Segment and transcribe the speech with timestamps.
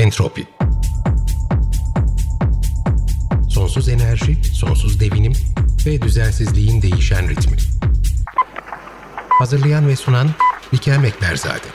[0.00, 0.46] Entropi
[3.48, 5.32] Sonsuz enerji, sonsuz devinim
[5.86, 7.56] ve düzensizliğin değişen ritmi.
[9.28, 10.30] Hazırlayan ve sunan
[10.72, 11.66] Bikem Ekberzade.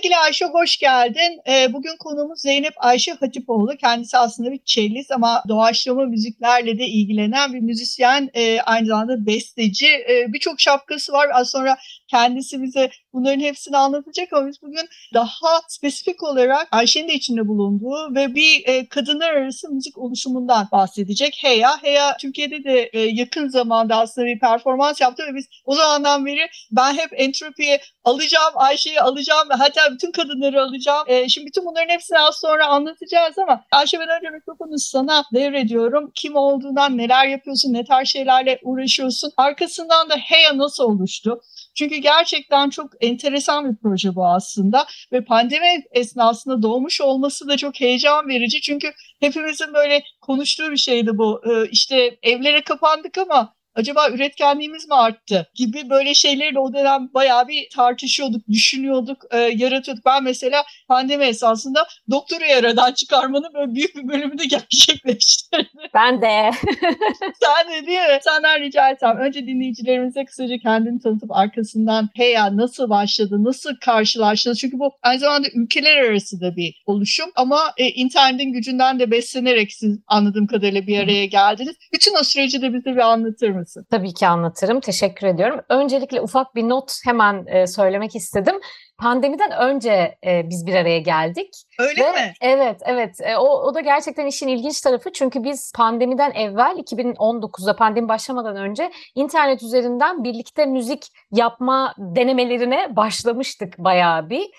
[0.00, 1.40] Sevgili Ayşe hoş geldin.
[1.48, 3.76] Ee, bugün konumuz Zeynep Ayşe Hatipoğlu.
[3.76, 8.30] Kendisi aslında bir cellist ama doğaçlama müziklerle de ilgilenen bir müzisyen.
[8.34, 9.86] Ee, aynı zamanda besteci.
[9.86, 11.28] Ee, Birçok şapkası var.
[11.32, 11.76] Az sonra
[12.08, 18.14] kendisi bize bunların hepsini anlatacak ama biz bugün daha spesifik olarak Ayşe'nin de içinde bulunduğu
[18.14, 21.38] ve bir e, kadınlar arası müzik oluşumundan bahsedecek.
[21.42, 26.26] Heya, Heya Türkiye'de de e, yakın zamanda aslında bir performans yaptı ve biz o zamandan
[26.26, 31.04] beri ben hep entropiye alacağım, Ayşe'yi alacağım ve hatta bütün kadınları alacağım.
[31.06, 36.10] E, şimdi bütün bunların hepsini az sonra anlatacağız ama Ayşe ben önce mikrofonu sana devrediyorum.
[36.14, 39.32] Kim olduğundan, neler yapıyorsun, ne tarz şeylerle uğraşıyorsun.
[39.36, 41.40] Arkasından da Heya nasıl oluştu?
[41.74, 47.80] Çünkü gerçekten çok enteresan bir proje bu aslında ve pandemi esnasında doğmuş olması da çok
[47.80, 48.60] heyecan verici.
[48.60, 51.40] Çünkü hepimizin böyle konuştuğu bir şeydi bu.
[51.50, 57.48] Ee, işte evlere kapandık ama acaba üretkenliğimiz mi arttı gibi böyle şeyleri o dönem bayağı
[57.48, 60.04] bir tartışıyorduk, düşünüyorduk, e, yaratıyorduk.
[60.06, 65.66] Ben mesela pandemi esasında doktoru yaradan çıkarmanın böyle büyük bir bölümünü gerçekleştirdim.
[65.94, 66.50] Ben de.
[67.40, 68.18] Sen de değil mi?
[68.22, 74.58] Senden rica etsem önce dinleyicilerimize kısaca kendini tanıtıp arkasından Heya nasıl başladı, nasıl karşılaştınız?
[74.58, 79.72] Çünkü bu aynı zamanda ülkeler arası da bir oluşum ama e, internetin gücünden de beslenerek
[79.72, 81.76] siz anladığım kadarıyla bir araya geldiniz.
[81.92, 83.69] Bütün o süreci de bize bir anlatır mısın?
[83.70, 83.86] Mısın?
[83.90, 84.80] Tabii ki anlatırım.
[84.80, 85.60] Teşekkür ediyorum.
[85.68, 88.60] Öncelikle ufak bir not hemen e, söylemek istedim.
[88.98, 91.54] Pandemiden önce e, biz bir araya geldik.
[91.78, 92.32] Öyle Ve, mi?
[92.40, 93.20] Evet, evet.
[93.20, 95.12] E, o, o da gerçekten işin ilginç tarafı.
[95.12, 103.78] Çünkü biz pandemiden evvel 2019'da pandemi başlamadan önce internet üzerinden birlikte müzik yapma denemelerine başlamıştık
[103.78, 104.50] bayağı bir.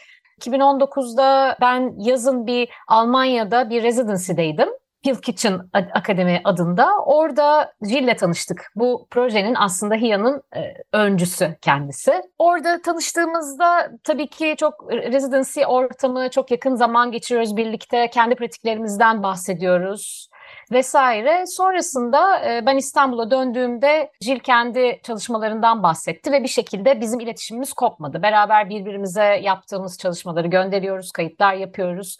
[0.41, 4.69] 2019'da ben yazın bir Almanya'da bir residency'deydim.
[5.05, 6.89] Hill Kitchen Akademi adında.
[7.05, 8.71] Orada Jill'le tanıştık.
[8.75, 12.21] Bu projenin aslında Hia'nın e, öncüsü kendisi.
[12.37, 18.09] Orada tanıştığımızda tabii ki çok residency ortamı, çok yakın zaman geçiriyoruz birlikte.
[18.09, 20.29] Kendi pratiklerimizden bahsediyoruz
[20.71, 21.43] vesaire.
[21.47, 28.21] Sonrasında e, ben İstanbul'a döndüğümde Jill kendi çalışmalarından bahsetti ve bir şekilde bizim iletişimimiz kopmadı.
[28.21, 32.17] Beraber birbirimize yaptığımız çalışmaları gönderiyoruz, kayıtlar yapıyoruz.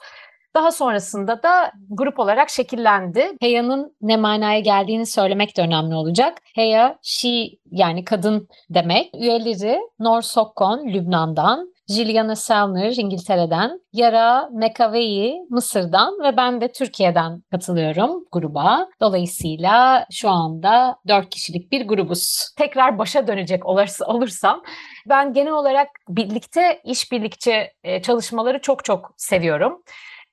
[0.56, 3.31] Daha sonrasında da grup olarak şekillendi.
[3.41, 6.38] Heya'nın ne manaya geldiğini söylemek de önemli olacak.
[6.56, 9.16] Heya, she yani kadın demek.
[9.16, 18.25] Üyeleri Nor Sokkon Lübnan'dan, Juliana Selner İngiltere'den, Yara Mekavei Mısır'dan ve ben de Türkiye'den katılıyorum
[18.31, 18.88] gruba.
[19.01, 22.50] Dolayısıyla şu anda dört kişilik bir grubuz.
[22.57, 24.63] Tekrar başa dönecek olursa, olursam
[25.09, 29.83] ben genel olarak birlikte işbirlikçi e, çalışmaları çok çok seviyorum.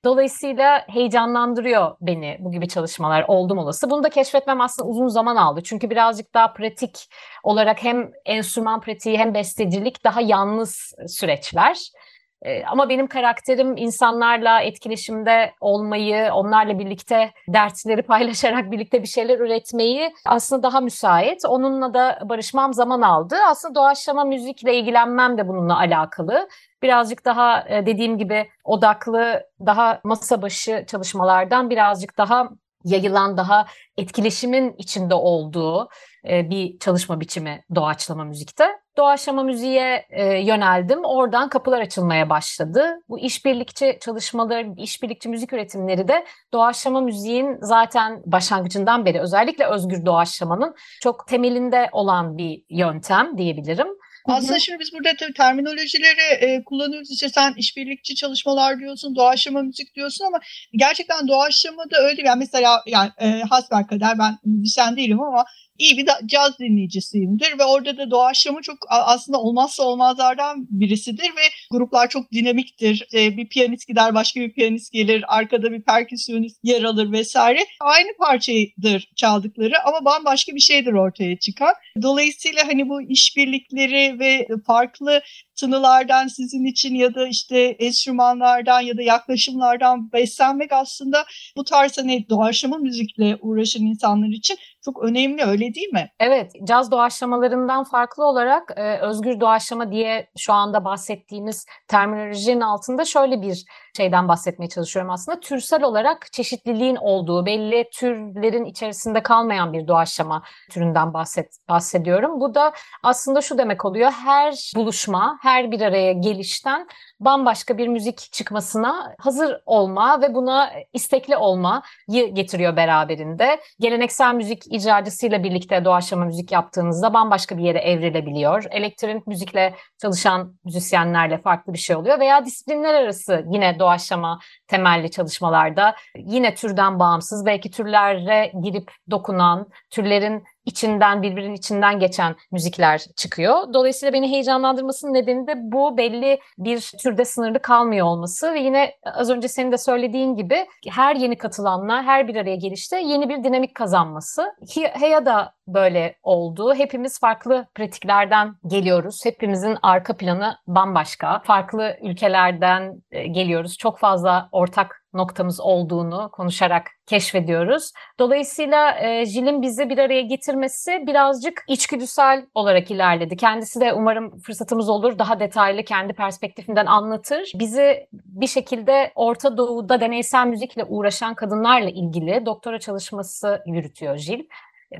[0.05, 3.89] Dolayısıyla heyecanlandırıyor beni bu gibi çalışmalar oldum olası.
[3.89, 5.61] Bunu da keşfetmem aslında uzun zaman aldı.
[5.63, 7.09] Çünkü birazcık daha pratik
[7.43, 11.91] olarak hem enstrüman pratiği hem bestecilik daha yalnız süreçler.
[12.41, 20.13] Ee, ama benim karakterim insanlarla etkileşimde olmayı, onlarla birlikte dertleri paylaşarak birlikte bir şeyler üretmeyi
[20.25, 21.45] aslında daha müsait.
[21.45, 23.35] Onunla da barışmam zaman aldı.
[23.47, 26.47] Aslında doğaçlama müzikle ilgilenmem de bununla alakalı
[26.83, 32.49] birazcık daha e, dediğim gibi odaklı, daha masa başı çalışmalardan birazcık daha
[32.83, 33.65] yayılan, daha
[33.97, 35.89] etkileşimin içinde olduğu
[36.29, 38.67] e, bir çalışma biçimi doğaçlama müzikte.
[38.97, 41.05] Doğaçlama müziğe e, yöneldim.
[41.05, 43.01] Oradan kapılar açılmaya başladı.
[43.09, 50.75] Bu işbirlikçi çalışmaları, işbirlikçi müzik üretimleri de doğaçlama müziğin zaten başlangıcından beri özellikle özgür doğaçlamanın
[51.01, 53.87] çok temelinde olan bir yöntem diyebilirim.
[54.25, 57.11] Aslında şimdi biz burada tabii terminolojileri e, kullanıyoruz.
[57.11, 60.39] İşte sen işbirlikçi çalışmalar diyorsun, doğaçlama müzik diyorsun ama
[60.73, 62.21] gerçekten doğaçlama da öyle.
[62.25, 65.45] Yani mesela yani e, hasbelkader ben müzisyen değilim ama
[65.79, 72.09] iyi bir caz dinleyicisiyimdir ve orada da doğaçlama çok aslında olmazsa olmazlardan birisidir ve gruplar
[72.09, 73.07] çok dinamiktir.
[73.13, 77.59] E, bir piyanist gider başka bir piyanist gelir arkada bir perküsyonist yer alır vesaire.
[77.79, 81.73] Aynı parçaydır çaldıkları ama bambaşka bir şeydir ortaya çıkan.
[82.01, 85.21] Dolayısıyla hani bu işbirlikleri ve farklı
[85.59, 91.25] tınılardan sizin için ya da işte enstrümanlardan ya da yaklaşımlardan beslenmek aslında
[91.55, 96.09] bu tarz hani doğaçlama müzikle uğraşan insanlar için çok önemli öyle değil mi?
[96.19, 103.41] Evet, caz doğaçlamalarından farklı olarak e, özgür doğaçlama diye şu anda bahsettiğimiz terminolojinin altında şöyle
[103.41, 103.65] bir
[103.97, 105.39] şeyden bahsetmeye çalışıyorum aslında.
[105.39, 112.41] Türsel olarak çeşitliliğin olduğu, belli türlerin içerisinde kalmayan bir doğaçlama türünden bahset, bahsediyorum.
[112.41, 112.73] Bu da
[113.03, 114.11] aslında şu demek oluyor.
[114.11, 116.87] Her buluşma, her bir araya gelişten
[117.19, 123.59] bambaşka bir müzik çıkmasına hazır olma ve buna istekli olmayı getiriyor beraberinde.
[123.79, 128.63] Geleneksel müzik icracısıyla birlikte doğaçlama müzik yaptığınızda bambaşka bir yere evrilebiliyor.
[128.71, 135.95] Elektronik müzikle çalışan müzisyenlerle farklı bir şey oluyor veya disiplinler arası yine doğaçlama temelli çalışmalarda
[136.17, 143.73] yine türden bağımsız belki türlere girip dokunan, türlerin içinden birbirinin içinden geçen müzikler çıkıyor.
[143.73, 149.29] Dolayısıyla beni heyecanlandırmasının nedeni de bu belli bir türde sınırlı kalmıyor olması ve yine az
[149.29, 153.75] önce senin de söylediğin gibi her yeni katılanla her bir araya gelişte yeni bir dinamik
[153.75, 154.55] kazanması.
[154.75, 156.75] Heya da böyle oldu.
[156.75, 159.25] Hepimiz farklı pratiklerden geliyoruz.
[159.25, 161.41] Hepimizin arka planı bambaşka.
[161.45, 163.77] Farklı ülkelerden e, geliyoruz.
[163.77, 167.91] Çok fazla ortak noktamız olduğunu konuşarak keşfediyoruz.
[168.19, 173.37] Dolayısıyla e, Jill'in bizi bir araya getirmesi birazcık içgüdüsel olarak ilerledi.
[173.37, 177.51] Kendisi de umarım fırsatımız olur daha detaylı kendi perspektifinden anlatır.
[177.55, 184.43] Bizi bir şekilde Orta Doğu'da deneysel müzikle uğraşan kadınlarla ilgili doktora çalışması yürütüyor Jill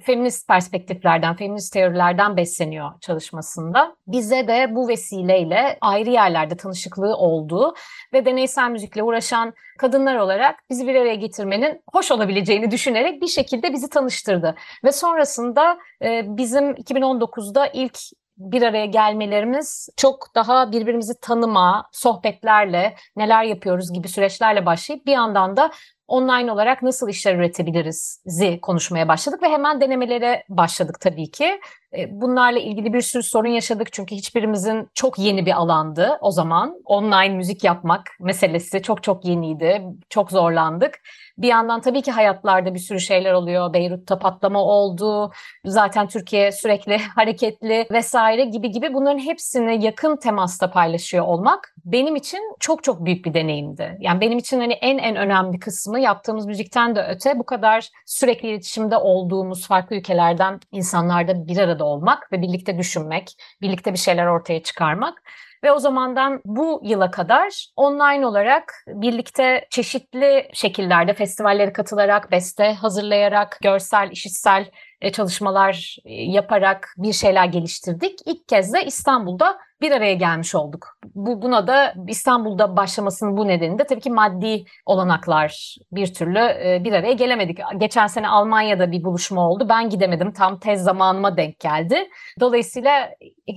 [0.02, 3.96] feminist perspektiflerden, feminist teorilerden besleniyor çalışmasında.
[4.08, 7.74] Bize de bu vesileyle ayrı yerlerde tanışıklığı oldu
[8.14, 13.74] ve deneysel müzikle uğraşan kadınlar olarak bizi bir araya getirmenin hoş olabileceğini düşünerek bir şekilde
[13.74, 14.56] bizi tanıştırdı.
[14.84, 18.00] Ve sonrasında e, bizim 2019'da ilk
[18.40, 25.58] bir araya gelmelerimiz çok daha birbirimizi tanıma, sohbetlerle, neler yapıyoruz gibi süreçlerle başlayıp bir yandan
[25.58, 25.72] da
[26.10, 28.24] online olarak nasıl işler üretebiliriz
[28.62, 31.60] konuşmaya başladık ve hemen denemelere başladık tabii ki.
[31.98, 36.76] E, bunlarla ilgili bir sürü sorun yaşadık çünkü hiçbirimizin çok yeni bir alandı o zaman.
[36.86, 41.00] Online müzik yapmak meselesi çok çok yeniydi, çok zorlandık.
[41.38, 43.74] Bir yandan tabii ki hayatlarda bir sürü şeyler oluyor.
[43.74, 45.32] Beyrut'ta patlama oldu,
[45.66, 52.40] zaten Türkiye sürekli hareketli vesaire gibi gibi bunların hepsini yakın temasta paylaşıyor olmak benim için
[52.60, 53.98] çok çok büyük bir deneyimdi.
[54.00, 58.50] Yani benim için hani en en önemli kısmı yaptığımız müzikten de öte bu kadar sürekli
[58.50, 64.64] iletişimde olduğumuz farklı ülkelerden insanlarda bir arada olmak ve birlikte düşünmek, birlikte bir şeyler ortaya
[64.64, 65.24] çıkarmak.
[65.64, 73.58] Ve o zamandan bu yıla kadar online olarak birlikte çeşitli şekillerde festivallere katılarak, beste hazırlayarak,
[73.62, 74.72] görsel, işitsel
[75.14, 78.20] çalışmalar e, yaparak bir şeyler geliştirdik.
[78.26, 80.98] İlk kez de İstanbul'da bir araya gelmiş olduk.
[81.16, 86.82] Bu, buna da İstanbul'da başlamasının bu nedeni de tabii ki maddi olanaklar bir türlü e,
[86.84, 87.60] bir araya gelemedik.
[87.78, 89.70] Geçen sene Almanya'da bir buluşma oldu.
[89.70, 90.32] Ben gidemedim.
[90.32, 92.10] Tam tez zamanıma denk geldi.
[92.40, 93.10] Dolayısıyla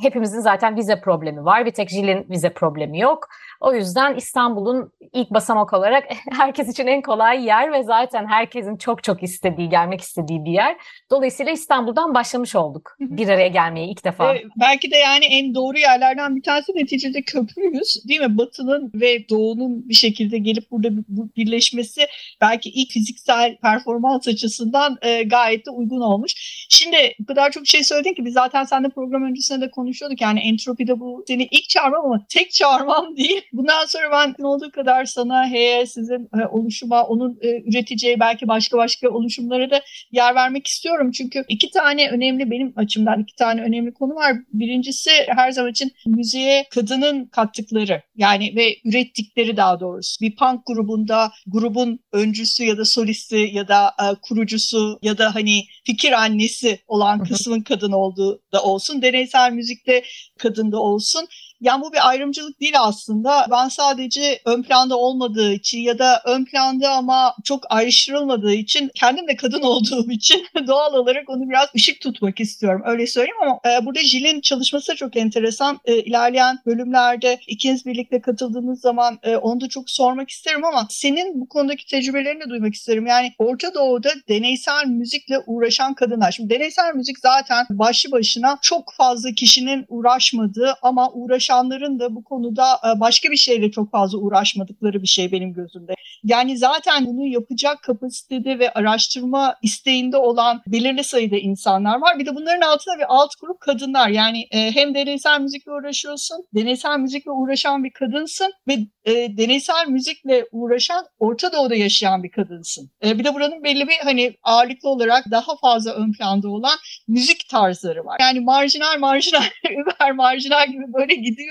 [0.02, 1.66] hepimizin zaten vize problemi var.
[1.66, 3.28] Bir tek Jill'in vize problemi yok.
[3.62, 9.04] O yüzden İstanbul'un ilk basamak olarak herkes için en kolay yer ve zaten herkesin çok
[9.04, 10.76] çok istediği, gelmek istediği bir yer.
[11.10, 14.34] Dolayısıyla İstanbul'dan başlamış olduk bir araya gelmeye ilk defa.
[14.34, 18.38] Ee, belki de yani en doğru yerlerden bir tanesi neticede köprüyüz değil mi?
[18.38, 20.88] Batı'nın ve Doğu'nun bir şekilde gelip burada
[21.36, 22.06] birleşmesi
[22.40, 26.32] belki ilk fiziksel performans açısından e, gayet de uygun olmuş.
[26.68, 30.20] Şimdi bu kadar çok şey söyledin ki biz zaten seninle program öncesinde de konuşuyorduk.
[30.20, 33.42] Yani entropide bu seni ilk çağırmam ama tek çağırmam değil.
[33.52, 38.78] Bundan sonra ben olduğu kadar sana heye sizin e, oluşuma onun e, üreteceği belki başka
[38.78, 39.82] başka oluşumlara da
[40.12, 41.10] yer vermek istiyorum.
[41.10, 44.36] Çünkü iki tane önemli benim açımdan iki tane önemli konu var.
[44.52, 50.20] Birincisi her zaman için müziğe kadının kattıkları yani ve ürettikleri daha doğrusu.
[50.20, 55.62] Bir punk grubunda grubun öncüsü ya da solisti ya da e, kurucusu ya da hani
[55.84, 59.02] fikir annesi olan kısmın kadın olduğu da olsun.
[59.02, 60.02] Deneysel müzikte
[60.38, 61.28] kadın da olsun.
[61.62, 63.46] Yani bu bir ayrımcılık değil aslında.
[63.50, 69.28] Ben sadece ön planda olmadığı için ya da ön planda ama çok ayrıştırılmadığı için kendim
[69.28, 72.82] de kadın olduğum için doğal olarak onu biraz ışık tutmak istiyorum.
[72.86, 75.80] Öyle söyleyeyim ama e, burada Jill'in çalışması da çok enteresan.
[75.84, 81.40] E, ilerleyen bölümlerde ikiniz birlikte katıldığınız zaman e, onu da çok sormak isterim ama senin
[81.40, 83.06] bu konudaki tecrübelerini duymak isterim.
[83.06, 86.32] Yani Orta Doğu'da deneysel müzikle uğraşan kadınlar.
[86.32, 92.24] Şimdi deneysel müzik zaten başlı başına çok fazla kişinin uğraşmadığı ama uğraşan uğraşanların da bu
[92.24, 95.94] konuda e, başka bir şeyle çok fazla uğraşmadıkları bir şey benim gözümde.
[96.24, 102.18] Yani zaten bunu yapacak kapasitede ve araştırma isteğinde olan belirli sayıda insanlar var.
[102.18, 104.08] Bir de bunların altında bir alt grup kadınlar.
[104.08, 110.44] Yani e, hem deneysel müzikle uğraşıyorsun, deneysel müzikle uğraşan bir kadınsın ve e, deneysel müzikle
[110.52, 112.90] uğraşan Orta Doğu'da yaşayan bir kadınsın.
[113.04, 116.78] Bir de buranın belli bir hani ağırlıklı olarak daha fazla ön planda olan
[117.08, 118.16] müzik tarzları var.
[118.20, 121.41] Yani marjinal marjinal, über marjinal gibi böyle gidiyor.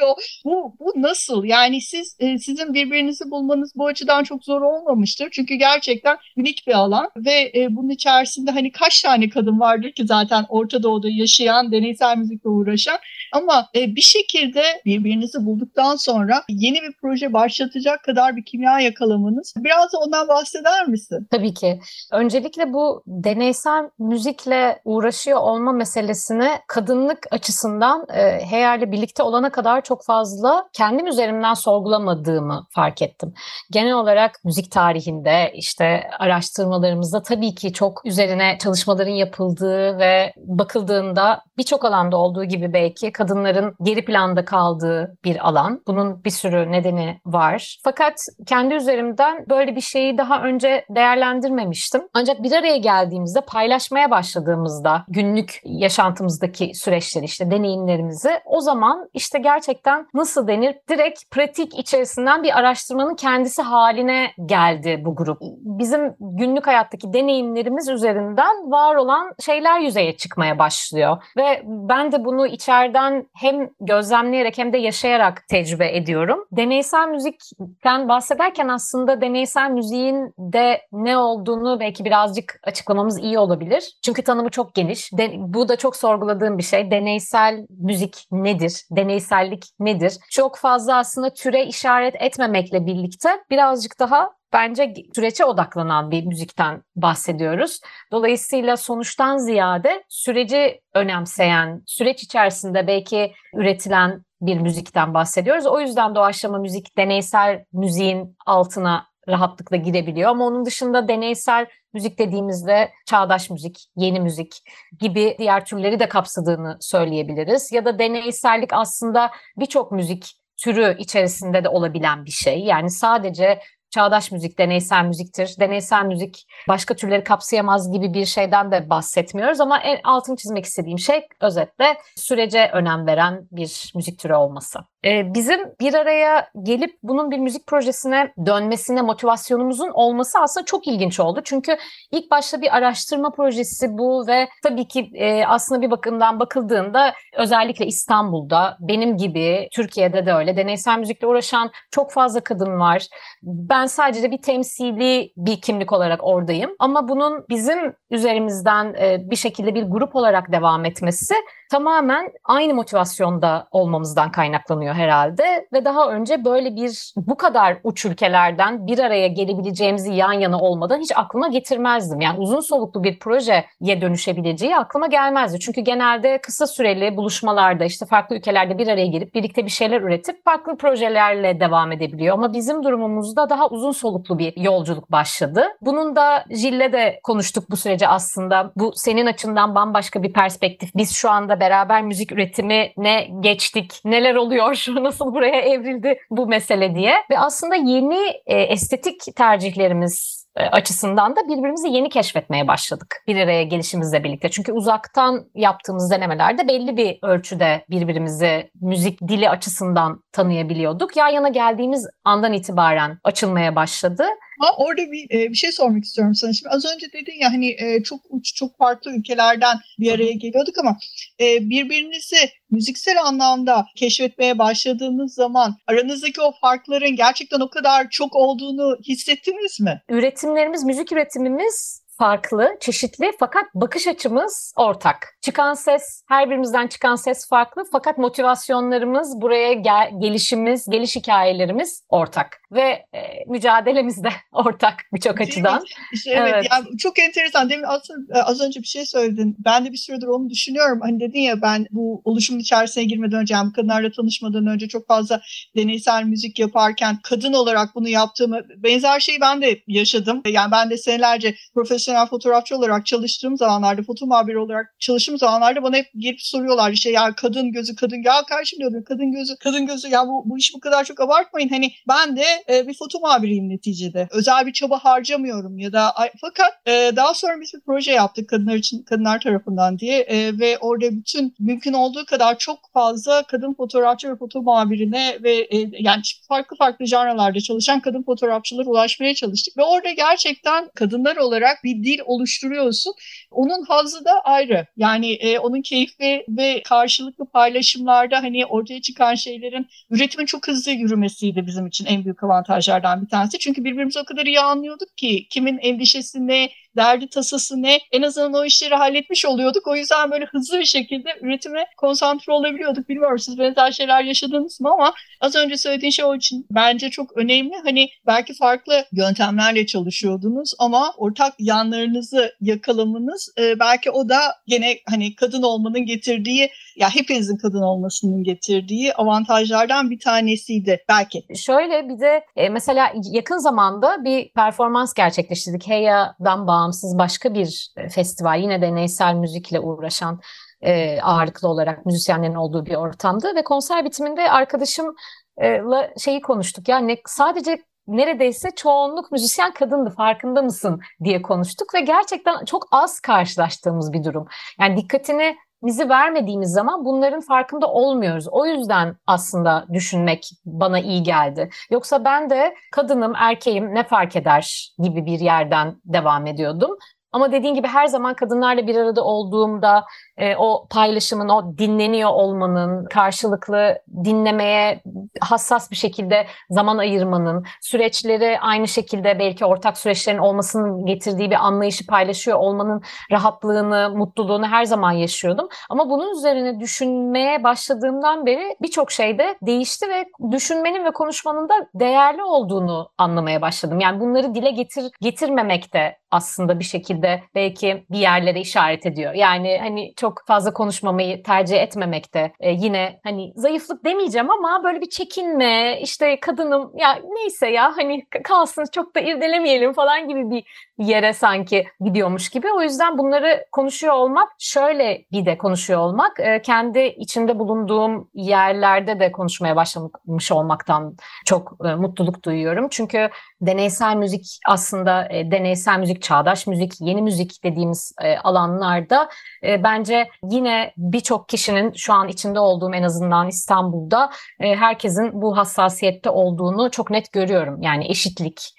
[0.46, 1.44] Bu, bu nasıl?
[1.46, 5.30] Yani siz e, sizin birbirinizi bulmanız bu açıdan çok zor olmamıştır.
[5.32, 10.08] Çünkü gerçekten unik bir alan ve e, bunun içerisinde hani kaç tane kadın vardır ki
[10.08, 12.98] zaten Orta Doğu'da yaşayan, deneysel müzikle uğraşan
[13.32, 19.54] ama e, bir şekilde birbirinizi bulduktan sonra yeni bir proje başlatacak kadar bir kimya yakalamanız.
[19.58, 21.28] Biraz da ondan bahseder misin?
[21.32, 21.80] Tabii ki.
[22.12, 30.06] Öncelikle bu deneysel müzikle uğraşıyor olma meselesini kadınlık açısından e, Heyer'le birlikte olana kadar çok
[30.06, 33.34] fazla kendim üzerimden sorgulamadığımı fark ettim.
[33.72, 41.86] Genel olarak müzik tarihinde işte araştırmalarımızda tabii ki çok üzerine çalışmaların yapıldığı ve bakıldığında birçok
[41.86, 45.82] alanda olduğu gibi belki kadınların geri planda kaldığı bir alan.
[45.88, 47.78] Bunun bir sürü nedeni var.
[47.84, 52.02] Fakat kendi üzerimden böyle bir şeyi daha önce değerlendirmemiştim.
[52.14, 60.08] Ancak bir araya geldiğimizde paylaşmaya başladığımızda günlük yaşantımızdaki süreçleri işte deneyimlerimizi o zaman işte gerçekten
[60.14, 65.38] nasıl denir direkt pratik içerisinden bir araştırmanın kendisi haline geldi bu grup.
[65.62, 72.48] Bizim günlük hayattaki deneyimlerimiz üzerinden var olan şeyler yüzeye çıkmaya başlıyor ve ben de bunu
[72.48, 76.46] içeriden hem gözlemleyerek hem de yaşayarak tecrübe ediyorum.
[76.52, 83.98] Deneysel müzikten bahsederken aslında deneysel müziğin de ne olduğunu belki birazcık açıklamamız iyi olabilir.
[84.06, 85.14] Çünkü tanımı çok geniş.
[85.14, 86.92] De, bu da çok sorguladığım bir şey.
[86.92, 88.84] Deneysel müzik nedir?
[88.92, 90.18] Deneysellik nedir?
[90.30, 97.80] Çok fazla aslında türe işaret etmemekle birlikte birazcık daha bence sürece odaklanan bir müzikten bahsediyoruz.
[98.12, 105.66] Dolayısıyla sonuçtan ziyade süreci önemseyen, süreç içerisinde belki üretilen bir müzikten bahsediyoruz.
[105.66, 110.30] O yüzden doğaçlama müzik deneysel müziğin altına rahatlıkla girebiliyor.
[110.30, 114.64] Ama onun dışında deneysel müzik dediğimizde çağdaş müzik, yeni müzik
[115.00, 117.72] gibi diğer türleri de kapsadığını söyleyebiliriz.
[117.72, 122.60] Ya da deneysellik aslında birçok müzik türü içerisinde de olabilen bir şey.
[122.60, 123.60] Yani sadece
[123.92, 125.56] çağdaş müzik deneysel müziktir.
[125.60, 131.00] Deneysel müzik başka türleri kapsayamaz gibi bir şeyden de bahsetmiyoruz ama en altını çizmek istediğim
[131.00, 134.91] şey özetle sürece önem veren bir müzik türü olması.
[135.06, 141.20] Ee, bizim bir araya gelip bunun bir müzik projesine dönmesine motivasyonumuzun olması aslında çok ilginç
[141.20, 141.42] oldu.
[141.44, 141.78] Çünkü
[142.12, 147.86] ilk başta bir araştırma projesi bu ve tabii ki e, aslında bir bakımdan bakıldığında özellikle
[147.86, 153.08] İstanbul'da benim gibi Türkiye'de de öyle deneysel müzikle uğraşan çok fazla kadın var.
[153.44, 159.76] Ben sadece bir temsili bir kimlik olarak oradayım ama bunun bizim üzerimizden e, bir şekilde
[159.76, 161.36] bir grup olarak devam etmesi
[161.72, 168.88] tamamen aynı motivasyonda olmamızdan kaynaklanıyor herhalde ve daha önce böyle bir bu kadar uç ülkelerden
[168.88, 172.22] bir araya gelebileceğimizi yan yana olmadan hiç aklıma getirmezdim.
[172.22, 175.60] Yani uzun soluklu bir projeye dönüşebileceği aklıma gelmezdi.
[175.60, 180.46] Çünkü genelde kısa süreli buluşmalarda işte farklı ülkelerde bir araya gelip birlikte bir şeyler üretip
[180.46, 182.34] farklı projelerle devam edebiliyor.
[182.34, 185.64] Ama bizim durumumuzda daha uzun soluklu bir yolculuk başladı.
[185.82, 188.72] Bunun da Jill'le de konuştuk bu sürece aslında.
[188.76, 190.96] Bu senin açından bambaşka bir perspektif.
[190.96, 194.02] Biz şu anda beraber müzik üretimine geçtik.
[194.06, 194.86] Neler oluyor?
[195.02, 197.14] Nasıl buraya evrildi bu mesele diye.
[197.32, 203.64] Ve aslında yeni e, estetik tercihlerimiz e, açısından da birbirimizi yeni keşfetmeye başladık bir araya
[203.64, 204.50] gelişimizle birlikte.
[204.50, 211.18] Çünkü uzaktan yaptığımız denemelerde belli bir ölçüde birbirimizi müzik dili açısından tanıyabiliyorduk.
[211.18, 214.24] Yan yana geldiğimiz andan itibaren açılmaya başladı.
[214.60, 216.54] Ama orada bir, e, bir şey sormak istiyorum sana.
[216.54, 220.78] Şimdi az önce dedin ya hani e, çok uç, çok farklı ülkelerden bir araya geliyorduk
[220.78, 220.98] ama
[221.40, 222.38] e, birbirinizi
[222.72, 230.02] müziksel anlamda keşfetmeye başladığınız zaman aranızdaki o farkların gerçekten o kadar çok olduğunu hissettiniz mi?
[230.10, 235.38] Üretimlerimiz, müzik üretimimiz farklı, çeşitli fakat bakış açımız ortak.
[235.42, 242.62] Çıkan ses, her birimizden çıkan ses farklı fakat motivasyonlarımız, buraya gel gelişimiz, geliş hikayelerimiz ortak
[242.72, 245.84] ve e, mücadelemiz de ortak birçok açıdan.
[246.14, 246.68] İşte evet, evet.
[246.72, 247.70] Yani çok enteresan.
[247.70, 249.56] Demin aslında az önce bir şey söyledin.
[249.66, 251.00] Ben de bir süredir onu düşünüyorum.
[251.02, 255.42] Hani dedin ya ben bu oluşumun içerisine girmeden önce, yani kadınlarla tanışmadan önce çok fazla
[255.76, 260.42] deneysel müzik yaparken kadın olarak bunu yaptığımı benzer şeyi ben de yaşadım.
[260.48, 265.84] Yani ben de senelerce profesyonel profesyonel fotoğrafçı olarak çalıştığım zamanlarda, foto muhabiri olarak çalıştığım zamanlarda
[265.84, 269.86] bana hep gelip soruyorlar işte ya kadın gözü kadın ya karşım diyordum kadın gözü kadın
[269.86, 271.70] gözü ya bu, bu iş bu kadar çok abartmayın.
[271.70, 274.28] Hani ben de e, bir foto muhabiriyim neticede.
[274.32, 278.76] Özel bir çaba harcamıyorum ya da fakat e, daha sonra biz bir proje yaptık kadınlar
[278.76, 284.32] için kadınlar tarafından diye e, ve orada bütün mümkün olduğu kadar çok fazla kadın fotoğrafçı
[284.32, 289.84] ve foto muhabirine ve e, yani farklı farklı janralarda çalışan kadın fotoğrafçılara ulaşmaya çalıştık ve
[289.84, 293.14] orada gerçekten kadınlar olarak bir dil oluşturuyorsun.
[293.52, 294.88] Onun hazzı da ayrı.
[294.98, 301.68] Yani e, onun keyfi ve karşılıklı paylaşımlarda hani ortaya çıkan şeylerin üretimin çok hızlı yürümesiydi
[301.68, 303.60] bizim için en büyük avantajlardan bir tanesi.
[303.60, 308.54] Çünkü birbirimizi o kadar iyi anlıyorduk ki kimin endişesi ne, derdi tasası ne en azından
[308.54, 309.88] o işleri halletmiş oluyorduk.
[309.88, 313.10] O yüzden böyle hızlı bir şekilde üretime konsantre olabiliyorduk.
[313.10, 317.38] Bilmiyorum siz benzer şeyler yaşadınız mı ama az önce söylediğin şey o için bence çok
[317.38, 317.74] önemli.
[317.84, 325.36] Hani belki farklı yöntemlerle çalışıyordunuz ama ortak yanlarınızı yakalamanız e, belki o da gene hani
[325.36, 331.44] kadın olmanın getirdiği ya hepinizin kadın olmasının getirdiği avantajlardan bir tanesiydi belki.
[331.56, 335.88] Şöyle bir de e, mesela yakın zamanda bir performans gerçekleştirdik.
[335.88, 340.40] Heya'dan bağımsız bağımsız başka bir e, festival yine deneysel müzikle uğraşan
[340.82, 346.90] e, ağırlıklı olarak müzisyenlerin olduğu bir ortamdı ve konser bitiminde arkadaşımla şeyi konuştuk.
[346.90, 354.14] Yani sadece neredeyse çoğunluk müzisyen kadındı farkında mısın diye konuştuk ve gerçekten çok az karşılaştığımız
[354.14, 354.48] bir durum.
[354.80, 358.48] Yani dikkatini bizi vermediğimiz zaman bunların farkında olmuyoruz.
[358.52, 361.70] O yüzden aslında düşünmek bana iyi geldi.
[361.90, 366.98] Yoksa ben de kadınım, erkeğim ne fark eder gibi bir yerden devam ediyordum.
[367.32, 370.06] Ama dediğin gibi her zaman kadınlarla bir arada olduğumda
[370.42, 375.02] e, o paylaşımın, o dinleniyor olmanın, karşılıklı dinlemeye
[375.42, 382.08] hassas bir şekilde zaman ayırmanın, süreçleri aynı şekilde belki ortak süreçlerin olmasının getirdiği bir anlayışı
[382.08, 385.68] paylaşıyor olmanın rahatlığını, mutluluğunu her zaman yaşıyordum.
[385.90, 392.44] Ama bunun üzerine düşünmeye başladığımdan beri birçok şeyde değişti ve düşünmenin ve konuşmanın da değerli
[392.44, 394.00] olduğunu anlamaya başladım.
[394.00, 399.34] Yani bunları dile getir getirmemek de aslında bir şekilde belki bir yerlere işaret ediyor.
[399.34, 405.02] Yani hani çok fazla konuşmamayı tercih etmemek de e, yine hani zayıflık demeyeceğim ama böyle
[405.02, 410.64] bir çekinme işte kadınım ya neyse ya hani kalsın çok da irdelemeyelim falan gibi bir
[411.02, 412.68] yere sanki gidiyormuş gibi.
[412.78, 419.20] O yüzden bunları konuşuyor olmak şöyle bir de konuşuyor olmak e, kendi içinde bulunduğum yerlerde
[419.20, 422.88] de konuşmaya başlamış olmaktan çok e, mutluluk duyuyorum.
[422.90, 423.30] Çünkü
[423.62, 429.30] deneysel müzik aslında e, deneysel müzik, çağdaş müzik, yeni müzik dediğimiz alanlarda
[429.64, 436.92] bence yine birçok kişinin şu an içinde olduğum en azından İstanbul'da herkesin bu hassasiyette olduğunu
[436.92, 437.82] çok net görüyorum.
[437.82, 438.74] Yani eşitlik,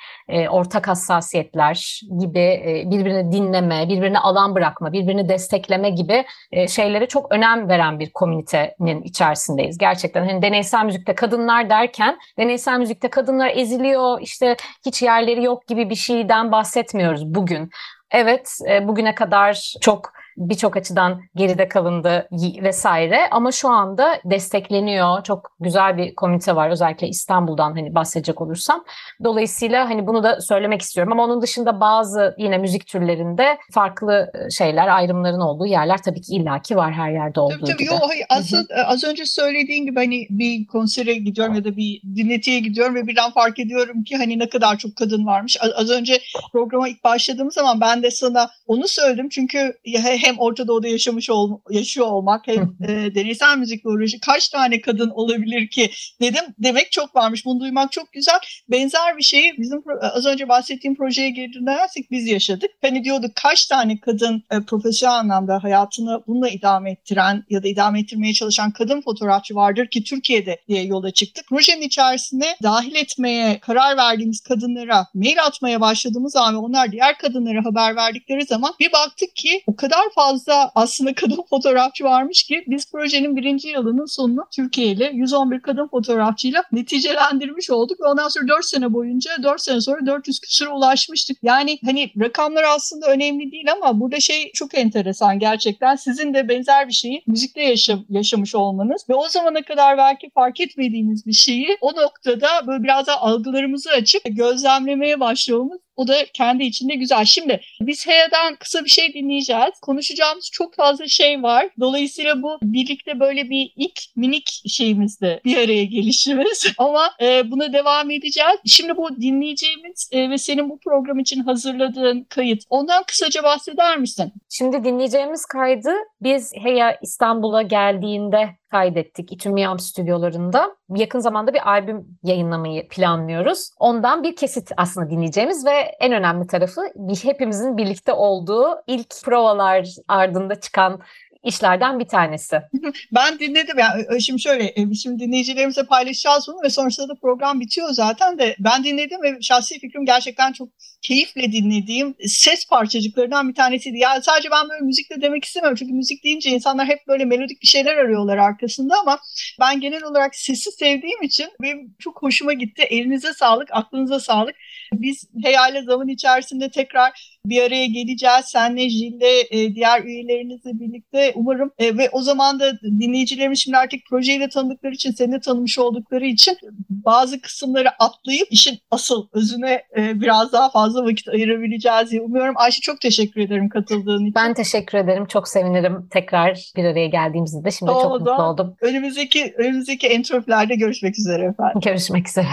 [0.51, 7.33] ortak hassasiyetler gibi e, birbirini dinleme, birbirine alan bırakma, birbirini destekleme gibi e, şeylere çok
[7.33, 9.79] önem veren bir komünitenin içerisindeyiz.
[9.79, 15.91] Gerçekten hani deneysel müzikte kadınlar derken deneysel müzikte kadınlar eziliyor, işte hiç yerleri yok gibi
[15.91, 17.71] bir şeyden bahsetmiyoruz bugün.
[18.11, 22.29] Evet, e, bugüne kadar çok birçok açıdan geride kalındı
[22.63, 25.23] vesaire ama şu anda destekleniyor.
[25.23, 28.85] Çok güzel bir komite var özellikle İstanbul'dan hani bahsedecek olursam.
[29.25, 34.51] Dolayısıyla hani bunu da söylemek istiyorum ama onun dışında bazı yine müzik türlerinde farklı e,
[34.51, 37.85] şeyler, ayrımların olduğu yerler tabii ki illaki var her yerde olduğu tabii, tabii, gibi.
[37.85, 42.03] Yok, hayır, asıl, e, az önce söylediğin gibi hani bir konsere gidiyorum ya da bir
[42.17, 45.57] dinletiye gidiyorum ve birden fark ediyorum ki hani ne kadar çok kadın varmış.
[45.77, 46.21] Az, önce
[46.53, 49.75] programa ilk başladığımız zaman ben de sana onu söyledim çünkü
[50.23, 55.11] hem Orta Doğu'da yaşamış ol, yaşıyor olmak hem e, deneysel müzikle uğraşı kaç tane kadın
[55.11, 56.45] olabilir ki dedim.
[56.59, 57.45] Demek çok varmış.
[57.45, 58.39] Bunu duymak çok güzel.
[58.69, 62.71] Benzer bir şeyi bizim az önce bahsettiğim projeye geri dönersek biz yaşadık.
[62.83, 68.01] Hani diyorduk kaç tane kadın e, profesyonel anlamda hayatını bununla idame ettiren ya da idame
[68.01, 71.47] ettirmeye çalışan kadın fotoğrafçı vardır ki Türkiye'de diye yola çıktık.
[71.49, 77.65] Projenin içerisine dahil etmeye karar verdiğimiz kadınlara mail atmaya başladığımız zaman ve onlar diğer kadınlara
[77.65, 82.91] haber verdikleri zaman bir baktık ki o kadar fazla aslında kadın fotoğrafçı varmış ki biz
[82.91, 88.01] projenin birinci yılının sonunu Türkiye ile 111 kadın fotoğrafçıyla neticelendirmiş olduk.
[88.01, 91.39] Ve ondan sonra 4 sene boyunca 4 sene sonra 400 küsura ulaşmıştık.
[91.43, 95.97] Yani hani rakamlar aslında önemli değil ama burada şey çok enteresan gerçekten.
[95.97, 100.61] Sizin de benzer bir şeyi müzikte yaşam, yaşamış olmanız ve o zamana kadar belki fark
[100.61, 106.65] etmediğimiz bir şeyi o noktada böyle biraz daha algılarımızı açıp gözlemlemeye başlamamız O da kendi
[106.65, 107.25] içinde güzel.
[107.25, 109.81] Şimdi biz Heya'dan kısa bir şey dinleyeceğiz.
[109.83, 111.69] Konuşacağımız çok fazla şey var.
[111.81, 116.67] Dolayısıyla bu birlikte böyle bir ilk minik şeyimizde bir araya gelişimiz.
[116.79, 118.61] Ama e, buna devam edeceğiz.
[118.67, 122.63] Şimdi bu dinleyeceğimiz e, ve senin bu program için hazırladığın kayıt.
[122.71, 124.33] Ondan kısaca bahseder misin?
[124.49, 130.77] Şimdi dinleyeceğimiz kaydı biz Heya İstanbul'a geldiğinde kaydettik İTÜMİAM stüdyolarında.
[130.97, 133.71] Yakın zamanda bir albüm yayınlamayı planlıyoruz.
[133.79, 136.81] Ondan bir kesit aslında dinleyeceğimiz ve en önemli tarafı
[137.25, 141.01] hepimizin birlikte olduğu ilk provalar ardında çıkan
[141.45, 142.61] işlerden bir tanesi.
[143.13, 143.79] Ben dinledim.
[143.79, 148.85] Yani şimdi şöyle, şimdi dinleyicilerimize paylaşacağız bunu ve sonrasında da program bitiyor zaten de ben
[148.85, 150.69] dinledim ve şahsi fikrim gerçekten çok
[151.03, 153.99] keyifle dinlediğim ses parçacıklarından bir tanesiydi.
[153.99, 155.77] Yani sadece ben böyle müzikle demek istemiyorum.
[155.79, 159.19] Çünkü müzik deyince insanlar hep böyle melodik bir şeyler arıyorlar arkasında ama
[159.61, 162.83] ben genel olarak sesi sevdiğim için benim çok hoşuma gitti.
[162.83, 164.55] Elinize sağlık, aklınıza sağlık.
[164.93, 168.45] Biz Heyale zaman içerisinde tekrar bir araya geleceğiz.
[168.45, 171.71] Senle, Jil'le, e, diğer üyelerinizle birlikte umarım.
[171.79, 175.79] E, ve o zaman da dinleyicilerimiz şimdi artık projeyi de tanıdıkları için, seni de tanımış
[175.79, 176.57] oldukları için
[176.91, 182.55] bazı kısımları atlayıp işin asıl özüne e, biraz daha fazla vakit ayırabileceğiz diye umuyorum.
[182.57, 184.35] Ayşe çok teşekkür ederim katıldığın için.
[184.35, 185.27] Ben teşekkür ederim.
[185.27, 187.71] Çok sevinirim tekrar bir araya geldiğimizde.
[187.71, 188.03] Şimdi Oldu.
[188.03, 188.77] çok mutlu oldum.
[188.81, 191.81] Önümüzdeki, önümüzdeki entropilerde görüşmek üzere efendim.
[191.85, 192.49] Görüşmek üzere.